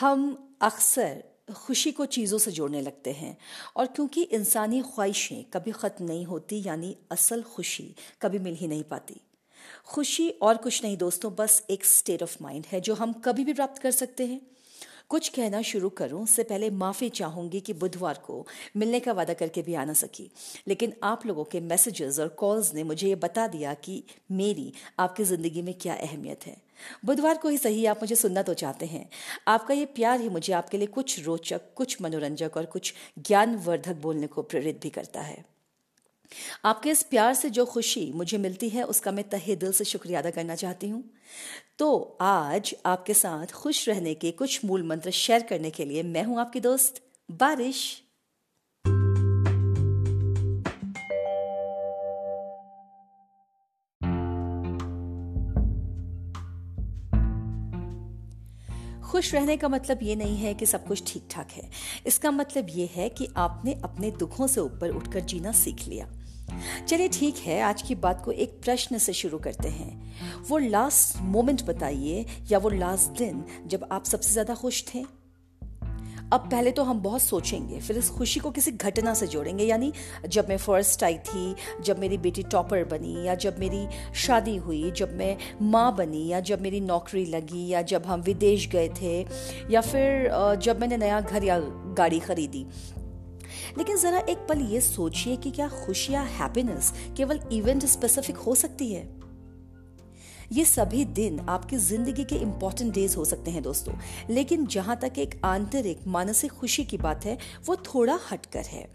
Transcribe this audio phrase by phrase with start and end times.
[0.00, 0.22] हम
[0.62, 1.22] अक्सर
[1.54, 3.36] खुशी को चीज़ों से जोड़ने लगते हैं
[3.76, 8.84] और क्योंकि इंसानी ख्वाहिशें कभी ख़त्म नहीं होती, यानी असल खुशी कभी मिल ही नहीं
[8.84, 9.20] पाती।
[9.86, 13.52] खुशी और कुछ नहीं दोस्तों, बस एक स्टेट ऑफ़ माइंड है जो हम कभी भी
[13.52, 14.40] प्राप्त कर सकते हैं।
[15.08, 19.62] कुछ कहना शुरू करूँ, उससे पहले माफ़ी चाहूँगी कि बुधवार को मिलने का वादा करके
[19.62, 20.30] भी आ ना सकी।
[20.68, 25.24] लेकिन आप लोगों के मैसेजेस और कॉल्स ने मुझे ये बता दिया कि मेरी आपकी
[25.24, 26.56] ज़िंदगी में क्या अहमियत है।
[27.04, 29.08] बुधवार को ही सही, आप मुझे सुनना तो चाहते हैं।
[29.48, 34.26] आपका ये प्यार ही मुझे आपके लिए कुछ रोचक, कुछ मनोरंजक और कुछ ज्ञानवर्धक बोलने
[34.26, 35.44] को प्रेरित भी करता है।
[36.64, 40.18] आपके इस प्यार से जो खुशी मुझे मिलती है, उसका मैं तहे दिल से शुक्रिया
[40.18, 41.04] अदा करना चाहती हूँ।
[41.78, 46.22] तो आज आपके साथ खुश रहने के कुछ मूल मंत्र शेयर करने के लिए मैं
[46.24, 48.02] हूँ आपकी दोस्त बारिश।
[59.10, 61.68] खुश रहने का मतलब ये नहीं है कि सब कुछ ठीक ठाक है।
[62.06, 66.08] इसका मतलब ये है कि आपने अपने दुखों से ऊपर उठकर जीना सीख लिया।
[66.88, 71.20] चलिए ठीक है, आज की बात को एक प्रश्न से शुरू करते हैं। वो लास्ट
[71.22, 75.04] मोमेंट बताइए या वो लास्ट दिन जब आप सबसे ज़्यादा खुश थे?
[76.32, 79.92] अब पहले तो हम बहुत सोचेंगे, फिर इस खुशी को किसी घटना से जोड़ेंगे, यानी
[80.28, 84.90] जब मैं फ़र्स्ट आई थी, जब मेरी बेटी टॉपर बनी, या जब मेरी शादी हुई,
[84.90, 89.20] जब मैं माँ बनी, या जब मेरी नौकरी लगी, या जब हम विदेश गए थे,
[89.70, 91.58] या फिर जब मैंने नया घर या
[91.96, 92.66] गाड़ी खरीदी।
[93.78, 98.54] लेकिन जरा एक पल ये सोचिए कि क्या खुशी या हैप्पीनेस केवल इवेंट स्पेसिफिक हो
[98.54, 99.02] सकती है?
[100.52, 103.94] ये सभी दिन आपकी ज़िंदगी के इंपॉर्टेंट डेज़ हो सकते हैं दोस्तों।
[104.30, 108.90] लेकिन जहाँ तक एक आंतरिक, मानसिक खुशी की बात है, वो थोड़ा हटकर है।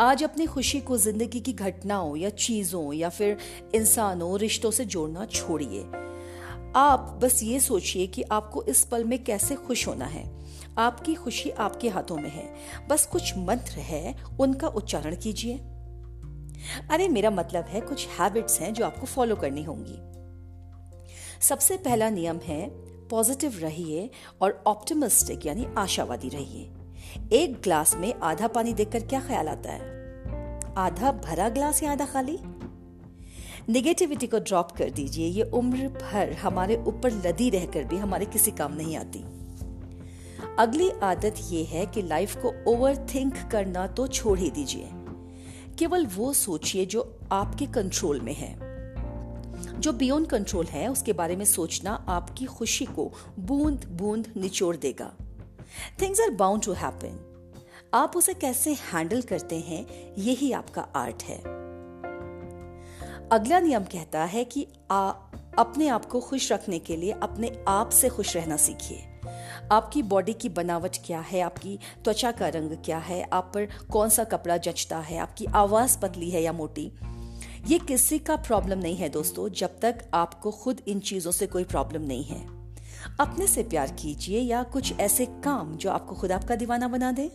[0.00, 3.36] आज अपनी खुशी को ज़िंदगी की घटनाओं या चीज़ों या फिर
[3.74, 5.82] इंसानों, रिश्तों से जोड़ना छोड़िए।
[6.76, 10.44] आप बस ये सोचिए कि आपको इस पल में कैसे खुश होना है।
[10.78, 12.54] आपकी खुशी आपके हाथों में है।
[12.88, 15.56] बस कुछ मंत्र है, उनका उच्चारण कीजिए।
[16.90, 20.13] अरे मेरा मतलब है कुछ हैबिट्स हैं जो आपको फॉलो करनी होंगी।
[21.40, 22.68] सबसे पहला नियम है
[23.08, 26.70] पॉजिटिव रहिए और ऑप्टिमिस्टिक यानी आशावादी रहिए।
[27.32, 29.80] एक ग्लास में आधा पानी देखकर क्या ख्याल आता है?
[30.76, 32.38] आधा भरा ग्लास या आधा खाली?
[33.68, 38.50] निगेटिविटी को ड्रॉप कर दीजिए, ये उम्र भर हमारे ऊपर लदी रहकर भी हमारे किसी
[38.50, 39.24] काम नहीं आती।
[40.58, 44.88] अगली आदत ये है कि लाइफ को ओवर थिंक करना तो छोड़ ही दीजिए।
[45.78, 48.63] केवल वो सोचिए जो आपके कंट्रोल में है।
[49.68, 55.12] जो बियॉन्ड कंट्रोल है उसके बारे में सोचना आपकी खुशी को बूंद बूंद निचोड़ देगा।
[56.02, 57.30] Things are bound to happen
[57.94, 59.86] आप उसे कैसे हैंडल करते हैं
[60.18, 61.38] यही आपका आर्ट है।
[63.32, 65.12] अगला नियम कहता है कि आ,
[65.58, 69.08] अपने आप को खुश रखने के लिए अपने आप से खुश रहना सीखिए।
[69.72, 71.40] आपकी बॉडी की बनावट क्या है?
[71.40, 73.28] आपकी त्वचा का रंग क्या है?
[73.32, 75.18] आप पर कौन सा कपड़ा जचता है?
[75.18, 76.92] आपकी आवाज़ पतली है या मोटी?
[77.66, 81.64] ये किसी का प्रॉब्लम नहीं है दोस्तों, जब तक आपको खुद इन चीज़ों से कोई
[81.64, 82.40] प्रॉब्लम नहीं है।
[83.20, 87.30] अपने से प्यार कीजिए या कुछ ऐसे काम जो आपको खुद आपका दीवाना बना दे।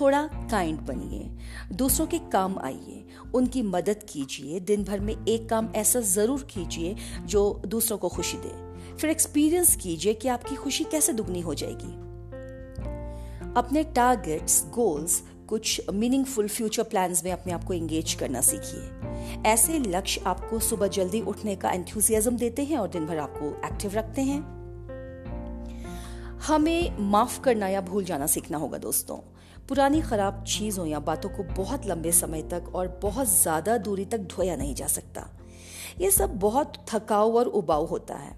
[0.00, 1.30] थोड़ा काइंड बनिए,
[1.72, 3.04] दूसरों के काम आइए,
[3.34, 8.38] उनकी मदद कीजिए, दिन भर में एक काम ऐसा ज़रूर कीजिए जो दूसरों को खुशी
[8.38, 11.92] दे। फिर एक्सपीरियंस कीजिए कि आपकी खुशी कैसे दुगनी हो जाएगी।
[13.56, 19.78] अपने टारगेट्स गोल्स कुछ मीनिंगफुल फ्यूचर प्लान्स में अपने आप को एंगेज करना सीखिए। ऐसे
[19.78, 24.22] लक्ष्य आपको सुबह जल्दी उठने का एंथुसियाज्म देते हैं और दिन भर आपको एक्टिव रखते
[24.22, 24.40] हैं।
[26.46, 29.16] हमें माफ़ करना या भूल जाना सीखना होगा दोस्तों।
[29.68, 34.28] पुरानी खराब चीज़ों या बातों को बहुत लंबे समय तक और बहुत ज़्यादा दूरी तक
[34.30, 35.28] ढोया नहीं जा सकता।
[36.00, 38.36] ये सब बहुत थकाऊ और उबाऊ होता है।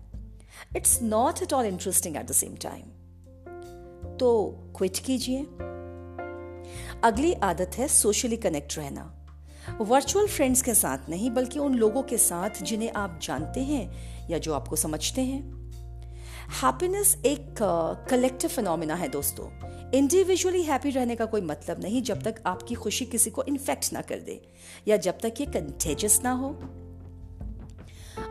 [0.76, 4.30] It's not at all interesting at the same time तो
[4.76, 5.46] क्विट कीजिए।
[7.04, 9.02] अगली आदत है सोशली कनेक्ट रहना।
[9.80, 14.38] वर्चुअल फ्रेंड्स के साथ नहीं, बल्कि उन लोगों के साथ जिन्हें आप जानते हैं या
[14.38, 15.40] जो आपको समझते हैं।
[16.62, 17.54] हैप्पीनेस एक
[18.10, 19.48] कलेक्टिव फिनोमिना है दोस्तों।
[19.90, 24.00] इंडिविजुअली हैप्पी रहने का कोई मतलब नहीं, जब तक आपकी खुशी किसी को इन्फेक्ट ना
[24.00, 24.40] कर दे
[24.88, 26.50] या जब तक ये कंटेजस ना हो।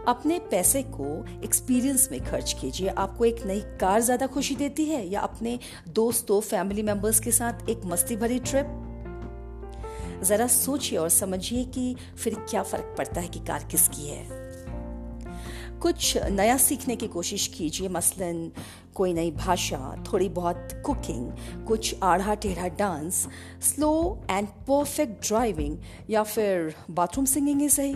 [0.07, 5.05] अपने पैसे को एक्सपीरियंस में खर्च कीजिए। आपको एक नई कार ज़्यादा खुशी देती है
[5.07, 5.57] या अपने
[5.89, 8.75] दोस्तों फैमिली मेंबर्स के साथ एक मस्ती भरी ट्रिप
[10.23, 14.47] जरा सोचिए और समझिए कि फिर क्या फ़र्क पड़ता है कि कार किसकी है।
[15.79, 18.51] कुछ नया सीखने की कोशिश कीजिए। मसलन,
[18.95, 23.27] कोई नई भाषा, थोड़ी बहुत कुकिंग कुछ आढ़ा टेढ़ा dance
[23.63, 25.77] slow and perfect driving
[26.09, 27.95] या फिर बाथरूम सिंगिंग ही सही।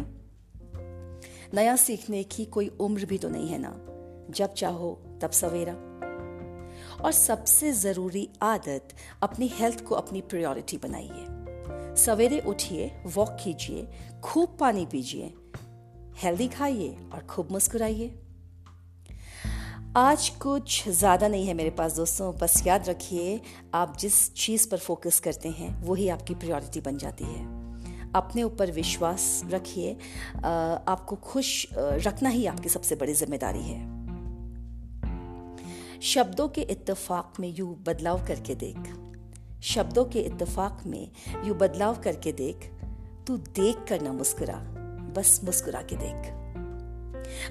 [1.53, 3.73] नया सीखने की कोई उम्र भी तो नहीं है ना।
[4.29, 5.73] जब चाहो, तब सवेरा।
[7.03, 8.87] और सबसे ज़रूरी आदत,
[9.23, 11.25] अपनी हेल्थ को अपनी प्रायोरिटी बनाइए।
[11.95, 13.87] सवेरे उठिए वॉक कीजिए,
[14.23, 15.33] खूब पानी पीजिए
[16.17, 18.19] हेल्दी खाइए और खूब मुस्कुराइए।
[19.97, 23.41] आज कुछ ज़्यादा नहीं है मेरे पास दोस्तों, बस याद रखिए,
[23.73, 27.62] आप जिस चीज़ पर फोकस करते हैं, वही आपकी प्रायोरिटी बन जाती है।
[28.15, 29.93] अपने ऊपर विश्वास रखिए।
[30.87, 33.81] आपको खुश रखना ही आपकी सबसे बड़ी ज़िम्मेदारी है।
[36.03, 38.93] शब्दों के इत्तेफाक में यू बदलाव करके देख।
[39.63, 41.11] शब्दों के इत्तेफाक में
[41.45, 42.69] यू बदलाव करके देख।
[43.27, 44.55] तू देख कर ना मुस्कुरा,
[45.17, 46.31] बस मुस्कुरा के देख।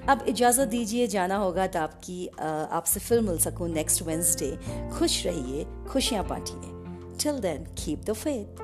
[0.09, 4.51] अब इजाज़त दीजिए, जाना होगा तो आपकी आपसे फिर मिल सकूँ नेक्स्ट वेंसडे
[4.89, 6.71] खुश रहिए, खुशियाँ बांटिए।
[7.23, 8.62] Till then keep the faith